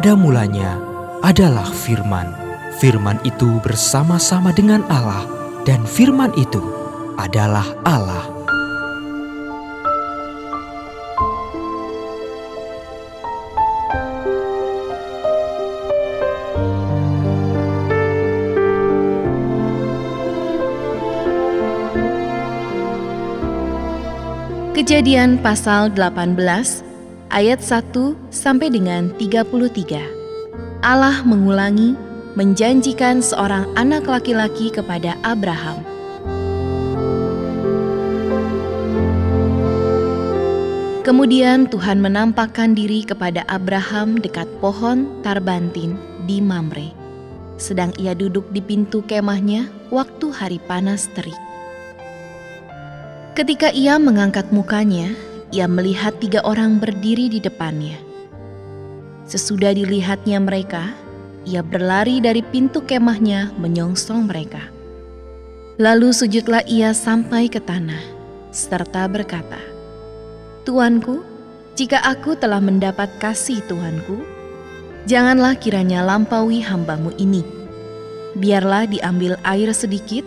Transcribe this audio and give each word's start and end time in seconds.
Pada 0.00 0.16
mulanya 0.16 0.80
adalah 1.20 1.68
firman. 1.68 2.32
Firman 2.80 3.20
itu 3.20 3.60
bersama-sama 3.60 4.48
dengan 4.48 4.80
Allah 4.88 5.28
dan 5.68 5.84
firman 5.84 6.32
itu 6.40 6.64
adalah 7.20 7.68
Allah. 7.84 8.24
Kejadian 24.72 25.36
pasal 25.44 25.92
18 25.92 26.89
ayat 27.30 27.62
1 27.62 27.94
sampai 28.34 28.68
dengan 28.74 29.14
33. 29.16 30.82
Allah 30.82 31.22
mengulangi 31.22 31.94
menjanjikan 32.34 33.22
seorang 33.22 33.66
anak 33.74 34.06
laki-laki 34.06 34.70
kepada 34.70 35.14
Abraham. 35.22 35.82
Kemudian 41.00 41.66
Tuhan 41.66 41.98
menampakkan 41.98 42.76
diri 42.76 43.02
kepada 43.02 43.42
Abraham 43.50 44.20
dekat 44.20 44.46
pohon 44.62 45.08
tarbantin 45.26 45.98
di 46.28 46.38
Mamre. 46.38 46.94
Sedang 47.58 47.90
ia 47.98 48.14
duduk 48.14 48.46
di 48.54 48.62
pintu 48.62 49.02
kemahnya 49.02 49.66
waktu 49.90 50.30
hari 50.30 50.62
panas 50.70 51.10
terik. 51.18 51.36
Ketika 53.34 53.72
ia 53.74 53.96
mengangkat 53.96 54.52
mukanya, 54.54 55.10
ia 55.50 55.66
melihat 55.66 56.14
tiga 56.22 56.42
orang 56.46 56.78
berdiri 56.78 57.26
di 57.26 57.42
depannya. 57.42 57.98
Sesudah 59.26 59.74
dilihatnya 59.74 60.38
mereka, 60.42 60.94
ia 61.46 61.62
berlari 61.62 62.22
dari 62.22 62.42
pintu 62.42 62.82
kemahnya 62.82 63.54
menyongsong 63.58 64.30
mereka. 64.30 64.70
Lalu 65.80 66.12
sujudlah 66.14 66.62
ia 66.66 66.94
sampai 66.94 67.50
ke 67.50 67.58
tanah, 67.58 68.02
serta 68.54 69.06
berkata, 69.10 69.58
Tuanku, 70.66 71.24
jika 71.74 72.04
aku 72.04 72.36
telah 72.36 72.60
mendapat 72.60 73.08
kasih 73.16 73.64
Tuanku, 73.64 74.20
janganlah 75.08 75.56
kiranya 75.56 76.04
lampaui 76.04 76.60
hambamu 76.60 77.10
ini. 77.16 77.40
Biarlah 78.36 78.86
diambil 78.86 79.40
air 79.42 79.72
sedikit, 79.72 80.22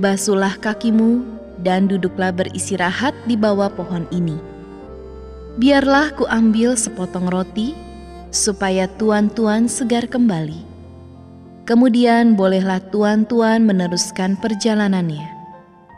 basuhlah 0.00 0.56
kakimu, 0.56 1.41
dan 1.62 1.88
duduklah 1.88 2.34
beristirahat 2.34 3.14
di 3.24 3.38
bawah 3.38 3.70
pohon 3.72 4.04
ini. 4.10 4.36
Biarlah 5.56 6.12
ku 6.18 6.28
ambil 6.28 6.76
sepotong 6.76 7.30
roti, 7.30 7.72
supaya 8.34 8.90
tuan-tuan 9.00 9.70
segar 9.70 10.10
kembali. 10.10 10.68
Kemudian 11.64 12.34
bolehlah 12.34 12.82
tuan-tuan 12.90 13.62
meneruskan 13.62 14.34
perjalanannya, 14.42 15.24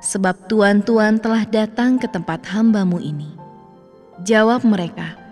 sebab 0.05 0.47
tuan-tuan 0.47 1.17
telah 1.17 1.49
datang 1.49 1.97
ke 1.97 2.07
tempat 2.07 2.45
hambamu 2.47 3.01
ini. 3.01 3.33
Jawab 4.23 4.63
mereka, 4.63 5.25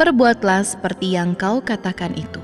Perbuatlah 0.00 0.64
seperti 0.64 1.12
yang 1.12 1.36
kau 1.36 1.60
katakan 1.60 2.16
itu. 2.16 2.40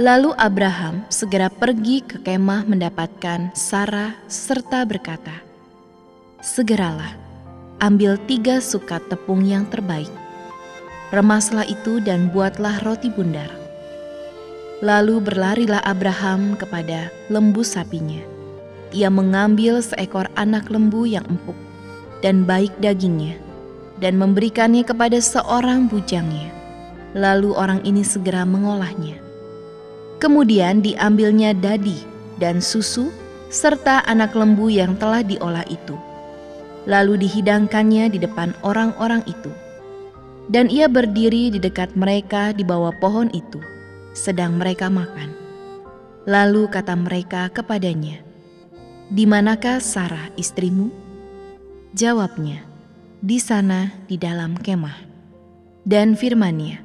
Lalu 0.00 0.32
Abraham 0.40 1.04
segera 1.12 1.52
pergi 1.52 2.00
ke 2.00 2.16
kemah 2.24 2.64
mendapatkan 2.64 3.52
Sarah 3.52 4.16
serta 4.24 4.88
berkata, 4.88 5.36
Segeralah, 6.44 7.16
ambil 7.80 8.20
tiga 8.28 8.60
sukat 8.60 9.00
tepung 9.08 9.40
yang 9.40 9.64
terbaik. 9.72 10.12
Remaslah 11.08 11.64
itu 11.64 11.96
dan 12.04 12.28
buatlah 12.28 12.84
roti 12.84 13.08
bundar. 13.08 13.48
Lalu 14.84 15.24
berlarilah 15.24 15.80
Abraham 15.80 16.52
kepada 16.60 17.08
lembu 17.32 17.64
sapinya. 17.64 18.20
Ia 18.92 19.08
mengambil 19.08 19.80
seekor 19.80 20.28
anak 20.36 20.68
lembu 20.68 21.08
yang 21.08 21.24
empuk 21.24 21.56
dan 22.20 22.44
baik 22.44 22.76
dagingnya, 22.84 23.40
dan 23.96 24.20
memberikannya 24.20 24.84
kepada 24.84 25.16
seorang 25.16 25.88
bujangnya. 25.88 26.52
Lalu 27.16 27.56
orang 27.56 27.80
ini 27.88 28.04
segera 28.04 28.44
mengolahnya. 28.44 29.16
Kemudian 30.20 30.84
diambilnya 30.84 31.56
dadi 31.56 31.96
dan 32.36 32.60
susu 32.60 33.08
serta 33.48 34.04
anak 34.04 34.36
lembu 34.36 34.68
yang 34.68 35.00
telah 35.00 35.24
diolah 35.24 35.64
itu. 35.72 35.96
Lalu 36.86 37.26
dihidangkannya 37.26 38.14
di 38.14 38.18
depan 38.22 38.54
orang-orang 38.62 39.26
itu. 39.26 39.50
Dan 40.46 40.70
ia 40.70 40.86
berdiri 40.86 41.50
di 41.50 41.58
dekat 41.58 41.98
mereka 41.98 42.54
di 42.54 42.62
bawah 42.62 42.94
pohon 43.02 43.26
itu, 43.34 43.58
sedang 44.14 44.62
mereka 44.62 44.86
makan. 44.86 45.34
Lalu 46.30 46.70
kata 46.70 46.94
mereka 46.94 47.50
kepadanya, 47.50 48.22
"Di 49.10 49.26
manakah 49.26 49.82
Sarah 49.82 50.30
istrimu?" 50.38 50.94
Jawabnya, 51.98 52.62
di 53.18 53.42
sana 53.42 53.90
di 54.06 54.14
dalam 54.14 54.54
kemah. 54.54 55.02
Dan 55.82 56.14
firmannya, 56.14 56.82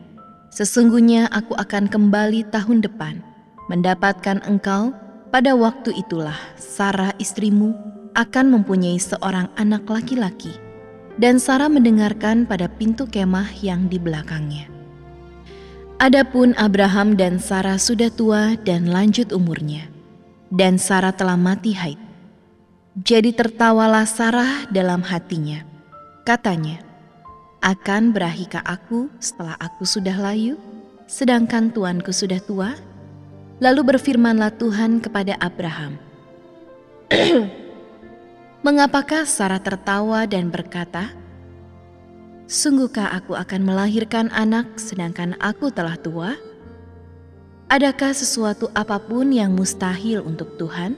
sesungguhnya 0.50 1.30
aku 1.30 1.54
akan 1.54 1.86
kembali 1.86 2.50
tahun 2.50 2.82
depan, 2.82 3.22
mendapatkan 3.70 4.42
engkau 4.50 4.94
pada 5.30 5.54
waktu 5.54 5.94
itulah 5.94 6.38
Sarah 6.58 7.14
istrimu 7.22 7.91
akan 8.14 8.56
mempunyai 8.60 9.00
seorang 9.00 9.48
anak 9.56 9.88
laki-laki. 9.88 10.52
Dan 11.20 11.38
Sarah 11.38 11.68
mendengarkan 11.68 12.48
pada 12.48 12.72
pintu 12.72 13.06
kemah 13.06 13.52
yang 13.62 13.92
di 13.92 14.00
belakangnya. 14.00 14.66
Adapun 16.02 16.58
Abraham 16.58 17.14
dan 17.14 17.38
Sarah 17.38 17.78
sudah 17.78 18.10
tua 18.10 18.58
dan 18.66 18.90
lanjut 18.90 19.30
umurnya, 19.30 19.86
dan 20.50 20.82
Sarah 20.82 21.14
telah 21.14 21.38
mati 21.38 21.78
haid. 21.78 22.00
Jadi 22.98 23.38
tertawalah 23.38 24.08
Sarah 24.10 24.66
dalam 24.74 25.06
hatinya 25.06 25.72
Katanya, 26.22 26.78
akan 27.66 28.14
berahikah 28.14 28.62
aku 28.62 29.10
setelah 29.18 29.58
aku 29.58 29.90
sudah 29.90 30.14
layu, 30.22 30.54
sedangkan 31.10 31.74
tuanku 31.74 32.14
sudah 32.14 32.38
tua? 32.38 32.78
Lalu 33.58 33.94
berfirmanlah 33.94 34.54
Tuhan 34.62 35.02
kepada 35.02 35.34
Abraham, 35.42 35.98
Mengapakah 38.62 39.26
Sarah 39.26 39.62
tertawa 39.62 40.30
dan 40.30 40.54
berkata, 40.54 41.10
Sungguhkah 42.46 43.10
aku 43.16 43.34
akan 43.34 43.62
melahirkan 43.66 44.30
anak 44.30 44.78
sedangkan 44.78 45.34
aku 45.42 45.74
telah 45.74 45.98
tua? 45.98 46.38
Adakah 47.72 48.12
sesuatu 48.12 48.68
apa 48.76 49.00
pun 49.00 49.32
yang 49.32 49.56
mustahil 49.58 50.22
untuk 50.22 50.60
Tuhan? 50.62 50.94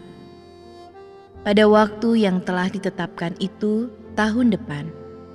Pada 1.45 1.63
waktu 1.69 2.25
yang 2.25 2.41
telah 2.43 2.67
ditetapkan 2.67 3.37
itu 3.37 3.87
tahun 4.17 4.51
depan, 4.51 4.89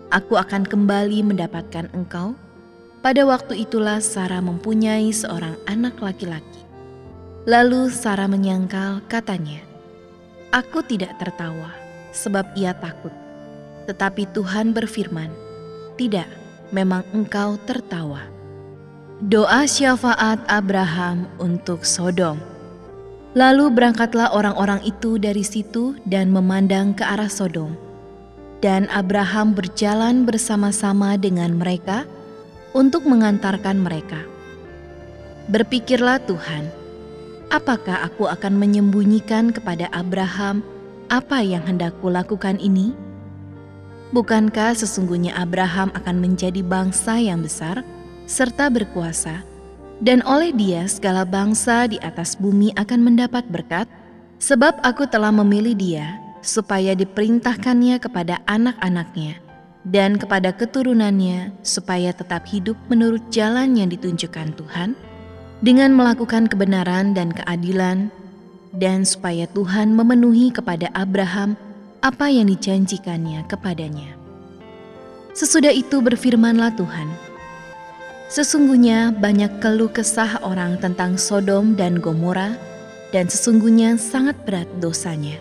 Aku 0.09 0.41
akan 0.41 0.65
kembali 0.65 1.21
mendapatkan 1.21 1.93
engkau. 1.93 2.33
Pada 3.05 3.28
waktu 3.28 3.69
itulah 3.69 4.00
Sarah 4.00 4.41
mempunyai 4.41 5.12
seorang 5.12 5.61
anak 5.69 6.00
laki-laki. 6.00 6.65
Lalu 7.44 7.93
Sarah 7.93 8.25
menyangkal, 8.25 9.05
katanya, 9.05 9.61
"Aku 10.49 10.81
tidak 10.81 11.21
tertawa, 11.21 11.77
sebab 12.12 12.48
ia 12.58 12.74
takut." 12.76 13.12
Tetapi 13.88 14.28
Tuhan 14.36 14.76
berfirman, 14.76 15.30
"Tidak, 15.96 16.28
memang 16.74 17.02
engkau 17.16 17.56
tertawa." 17.64 18.24
Doa 19.19 19.66
syafaat 19.66 20.38
Abraham 20.46 21.26
untuk 21.42 21.82
Sodom. 21.82 22.38
Lalu 23.34 23.70
berangkatlah 23.74 24.30
orang-orang 24.30 24.80
itu 24.86 25.19
dari 25.19 25.42
situ 25.42 25.98
dan 26.06 26.30
memandang 26.30 26.94
ke 26.94 27.02
arah 27.02 27.28
Sodom 27.28 27.88
dan 28.58 28.90
Abraham 28.90 29.54
berjalan 29.54 30.26
bersama-sama 30.26 31.14
dengan 31.14 31.54
mereka 31.54 32.02
untuk 32.75 33.06
mengantarkan 33.06 33.78
mereka. 33.78 34.19
Berpikirlah 35.49 36.20
Tuhan, 36.26 36.69
apakah 37.49 38.04
aku 38.04 38.28
akan 38.28 38.58
menyembunyikan 38.58 39.54
kepada 39.54 39.88
Abraham 39.94 40.61
apa 41.08 41.40
yang 41.40 41.64
hendak 41.64 41.96
kulakukan 42.00 42.60
ini? 42.60 42.93
Bukankah 44.12 44.72
sesungguhnya 44.72 45.37
Abraham 45.37 45.93
akan 45.93 46.16
menjadi 46.20 46.64
bangsa 46.64 47.20
yang 47.20 47.44
besar 47.44 47.84
serta 48.28 48.69
berkuasa, 48.69 49.44
dan 50.00 50.20
oleh 50.25 50.52
dia 50.52 50.84
segala 50.88 51.25
bangsa 51.25 51.88
di 51.88 52.00
atas 52.00 52.37
bumi 52.37 52.72
akan 52.76 53.00
mendapat 53.05 53.44
berkat, 53.49 53.88
sebab 54.40 54.76
aku 54.84 55.08
telah 55.08 55.32
memilih 55.32 55.76
dia 55.76 56.06
supaya 56.40 56.94
diperintahkannya 56.94 57.99
kepada 57.99 58.40
anak-anaknya 58.46 59.43
dan 59.88 60.20
kepada 60.20 60.52
keturunannya 60.54 61.50
supaya 61.64 62.12
tetap 62.12 62.46
hidup 62.46 62.76
menurut 62.93 63.25
jalan 63.32 63.75
yang 63.75 63.88
ditunjukkan 63.90 64.54
Tuhan 64.54 64.94
dengan 65.64 65.90
melakukan 65.96 66.46
kebenaran 66.46 67.16
dan 67.16 67.34
keadilan 67.34 68.12
dan 68.76 69.06
supaya 69.06 69.49
Tuhan 69.53 69.97
memenuhi 69.97 70.53
kepada 70.53 70.93
Abraham 70.93 71.56
apa 72.05 72.29
yang 72.29 72.50
dijanjikannya 72.50 73.47
kepadanya. 73.49 74.15
Sesudah 75.32 75.70
itu 75.70 76.03
berfirmanlah 76.03 76.75
Tuhan, 76.75 77.09
Sesungguhnya 78.29 79.09
banyak 79.17 79.56
keluh 79.65 79.88
kesah 79.88 80.44
orang 80.44 80.76
tentang 80.76 81.17
Sodom 81.17 81.73
dan 81.73 81.97
Gomora, 81.97 82.61
dan 83.09 83.25
sesungguhnya 83.25 83.97
sangat 83.97 84.37
berat 84.44 84.69
dosanya. 84.85 85.41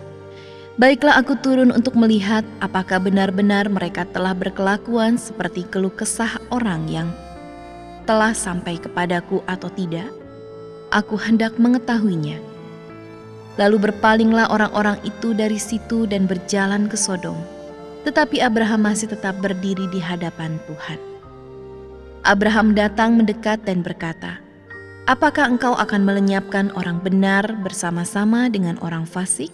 Baiklah 0.80 1.20
aku 1.20 1.36
turun 1.44 1.68
untuk 1.68 1.92
melihat 2.00 2.48
apakah 2.64 2.96
benar-benar 2.96 3.68
mereka 3.68 4.08
telah 4.08 4.32
berkelakuan 4.32 5.20
seperti 5.20 5.68
keluh 5.68 5.92
kesah 5.92 6.40
orang 6.48 6.88
yang 6.88 7.08
telah 8.08 8.32
sampai 8.32 8.80
kepadaku 8.80 9.44
atau 9.44 9.68
tidak. 9.68 10.08
Aku 10.88 11.20
hendak 11.20 11.60
mengetahuinya. 11.60 12.40
Lalu 13.58 13.90
berpalinglah 13.90 14.54
orang-orang 14.54 15.02
itu 15.02 15.34
dari 15.34 15.58
situ 15.58 16.06
dan 16.06 16.30
berjalan 16.30 16.86
ke 16.86 16.94
Sodom. 16.94 17.36
Tetapi 18.06 18.38
Abraham 18.38 18.86
masih 18.86 19.10
tetap 19.10 19.34
berdiri 19.42 19.90
di 19.90 19.98
hadapan 19.98 20.62
Tuhan. 20.70 20.98
Abraham 22.22 22.72
datang 22.78 23.18
mendekat 23.18 23.66
dan 23.66 23.82
berkata, 23.82 24.38
Apakah 25.10 25.48
engkau 25.48 25.72
akan 25.72 26.04
melenyapkan 26.04 26.68
orang 26.76 27.00
benar 27.00 27.48
bersama-sama 27.64 28.46
dengan 28.52 28.76
orang 28.84 29.08
fasik? 29.08 29.48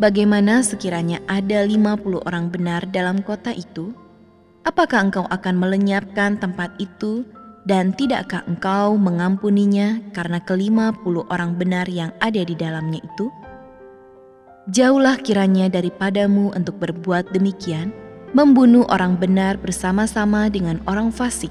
Bagaimana 0.00 0.64
sekiranya 0.64 1.20
ada 1.28 1.62
50 1.62 2.24
orang 2.24 2.48
benar 2.48 2.88
dalam 2.88 3.20
kota 3.20 3.52
itu? 3.52 3.92
Apakah 4.64 5.04
engkau 5.06 5.28
akan 5.28 5.54
melenyapkan 5.60 6.40
tempat 6.40 6.72
itu 6.80 7.28
dan 7.62 7.94
tidakkah 7.94 8.42
engkau 8.50 8.98
mengampuninya 8.98 10.02
karena 10.10 10.42
kelima 10.42 10.90
puluh 10.90 11.22
orang 11.30 11.54
benar 11.54 11.86
yang 11.86 12.10
ada 12.18 12.42
di 12.42 12.54
dalamnya 12.58 12.98
itu? 12.98 13.30
Jauhlah 14.70 15.18
kiranya 15.18 15.66
daripadamu 15.66 16.54
untuk 16.54 16.78
berbuat 16.78 17.34
demikian, 17.34 17.90
membunuh 18.30 18.86
orang 18.90 19.18
benar 19.18 19.58
bersama-sama 19.58 20.46
dengan 20.46 20.78
orang 20.86 21.10
fasik, 21.10 21.50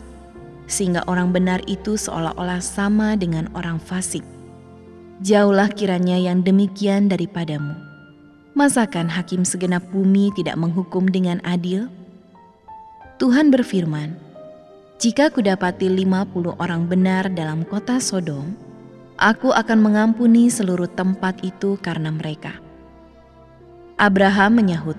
sehingga 0.67 1.03
orang 1.11 1.35
benar 1.35 1.59
itu 1.67 1.99
seolah-olah 1.99 2.63
sama 2.63 3.19
dengan 3.19 3.51
orang 3.51 3.79
fasik. 3.83 4.23
Jauhlah 5.21 5.69
kiranya 5.75 6.15
yang 6.15 6.41
demikian 6.41 7.11
daripadamu. 7.11 7.75
Masakan 8.55 9.07
hakim 9.11 9.43
segenap 9.43 9.83
bumi 9.91 10.31
tidak 10.35 10.55
menghukum 10.59 11.07
dengan 11.07 11.43
adil? 11.43 11.91
Tuhan 13.19 13.53
berfirman, 13.53 14.17
jika 15.01 15.33
kudapati 15.33 15.89
lima 15.89 16.30
puluh 16.30 16.53
orang 16.62 16.86
benar 16.86 17.25
dalam 17.33 17.65
kota 17.65 17.98
Sodom, 17.98 18.53
aku 19.18 19.50
akan 19.50 19.81
mengampuni 19.81 20.45
seluruh 20.45 20.86
tempat 20.94 21.42
itu 21.42 21.74
karena 21.81 22.13
mereka. 22.13 22.62
Abraham 23.98 24.62
menyahut, 24.62 24.98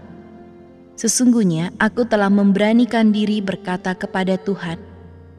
Sesungguhnya 0.98 1.70
aku 1.82 2.02
telah 2.02 2.30
memberanikan 2.30 3.14
diri 3.14 3.38
berkata 3.38 3.94
kepada 3.94 4.38
Tuhan, 4.42 4.78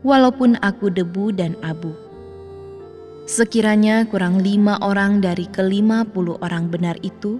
walaupun 0.03 0.55
aku 0.59 0.91
debu 0.91 1.35
dan 1.35 1.59
abu. 1.63 1.91
Sekiranya 3.23 4.03
kurang 4.07 4.43
lima 4.43 4.75
orang 4.83 5.23
dari 5.23 5.47
kelima 5.47 6.03
puluh 6.03 6.35
orang 6.43 6.67
benar 6.67 6.99
itu, 7.03 7.39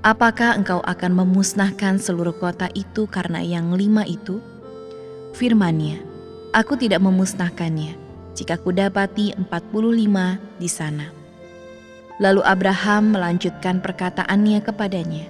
apakah 0.00 0.56
engkau 0.56 0.80
akan 0.84 1.12
memusnahkan 1.16 2.00
seluruh 2.00 2.36
kota 2.36 2.72
itu 2.72 3.04
karena 3.08 3.40
yang 3.44 3.72
lima 3.72 4.04
itu? 4.08 4.40
Firmannya, 5.36 6.07
Aku 6.56 6.80
tidak 6.80 7.04
memusnahkannya 7.04 7.92
jika 8.32 8.56
kudapati 8.56 9.36
45 9.36 10.40
di 10.56 10.68
sana. 10.70 11.12
Lalu 12.16 12.40
Abraham 12.40 13.12
melanjutkan 13.12 13.84
perkataannya 13.84 14.64
kepadanya. 14.64 15.28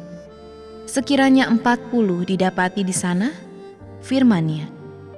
Sekiranya 0.87 1.51
40 1.51 2.23
didapati 2.23 2.87
di 2.87 2.95
sana, 2.95 3.35
firmannya, 4.01 4.71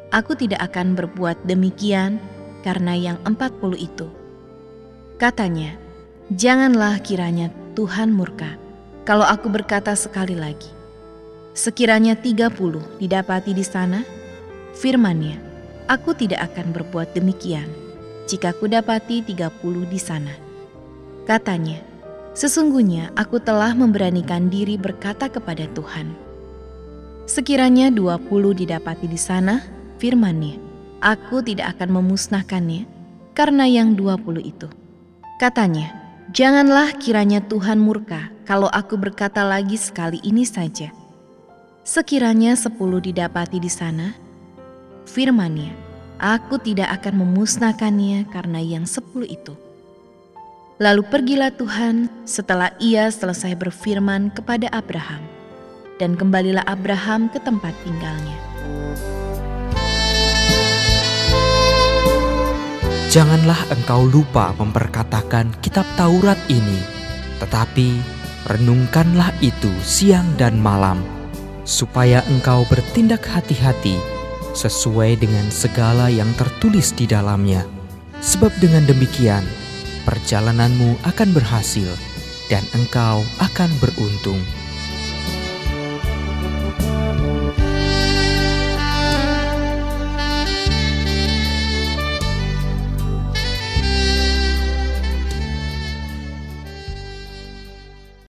aku 0.08 0.35
tidak 0.41 0.73
akan 0.73 0.97
berbuat 0.97 1.44
demikian 1.44 2.17
karena 2.64 2.97
yang 2.97 3.19
40 3.29 3.76
itu. 3.76 4.08
Katanya, 5.20 5.76
janganlah 6.32 6.97
kiranya 7.05 7.52
Tuhan 7.76 8.08
murka 8.11 8.56
kalau 9.05 9.29
aku 9.29 9.52
berkata 9.52 9.93
sekali 9.94 10.32
lagi. 10.32 10.73
Sekiranya 11.52 12.17
30 12.17 12.56
didapati 12.97 13.52
di 13.52 13.62
sana, 13.67 14.00
firmannya, 14.75 15.50
Aku 15.90 16.14
tidak 16.14 16.54
akan 16.54 16.70
berbuat 16.70 17.19
demikian 17.19 17.66
jika 18.31 18.54
kudapati 18.54 19.26
puluh 19.58 19.82
di 19.90 19.98
sana. 19.98 20.31
Katanya, 21.26 21.82
sesungguhnya 22.31 23.10
aku 23.19 23.42
telah 23.42 23.75
memberanikan 23.75 24.46
diri 24.46 24.78
berkata 24.78 25.26
kepada 25.26 25.66
Tuhan. 25.75 26.14
Sekiranya 27.26 27.90
dua 27.90 28.22
puluh 28.22 28.54
didapati 28.54 29.10
di 29.10 29.19
sana, 29.19 29.66
firmannya, 29.98 30.62
aku 31.02 31.42
tidak 31.42 31.75
akan 31.75 31.98
memusnahkannya 31.98 32.87
karena 33.34 33.66
yang 33.66 33.98
dua 33.98 34.14
puluh 34.14 34.46
itu. 34.46 34.70
Katanya, 35.42 35.90
janganlah 36.31 36.94
kiranya 37.02 37.42
Tuhan 37.50 37.82
murka 37.82 38.31
kalau 38.46 38.70
aku 38.70 38.94
berkata 38.94 39.42
lagi 39.42 39.75
sekali 39.75 40.22
ini 40.22 40.46
saja. 40.46 40.94
Sekiranya 41.82 42.54
sepuluh 42.54 43.02
didapati 43.02 43.58
di 43.58 43.70
sana, 43.72 44.14
firmannya, 45.10 45.79
aku 46.20 46.61
tidak 46.61 47.00
akan 47.00 47.25
memusnahkannya 47.25 48.28
karena 48.28 48.61
yang 48.61 48.84
sepuluh 48.84 49.25
itu. 49.25 49.56
Lalu 50.76 51.02
pergilah 51.08 51.52
Tuhan 51.52 52.08
setelah 52.28 52.72
ia 52.81 53.08
selesai 53.08 53.56
berfirman 53.56 54.32
kepada 54.32 54.69
Abraham, 54.72 55.25
dan 55.96 56.17
kembalilah 56.17 56.64
Abraham 56.69 57.32
ke 57.32 57.40
tempat 57.40 57.72
tinggalnya. 57.84 58.37
Janganlah 63.11 63.58
engkau 63.75 64.06
lupa 64.06 64.55
memperkatakan 64.55 65.50
kitab 65.61 65.84
Taurat 65.99 66.38
ini, 66.46 66.78
tetapi 67.43 67.99
renungkanlah 68.46 69.34
itu 69.43 69.69
siang 69.82 70.25
dan 70.40 70.56
malam, 70.62 71.02
supaya 71.66 72.23
engkau 72.31 72.64
bertindak 72.70 73.20
hati-hati 73.26 74.19
sesuai 74.55 75.20
dengan 75.20 75.47
segala 75.49 76.11
yang 76.11 76.31
tertulis 76.35 76.91
di 76.94 77.06
dalamnya. 77.06 77.64
Sebab 78.20 78.52
dengan 78.61 78.85
demikian, 78.85 79.44
perjalananmu 80.05 81.00
akan 81.06 81.29
berhasil 81.32 81.88
dan 82.52 82.67
engkau 82.76 83.25
akan 83.41 83.70
beruntung. 83.81 84.43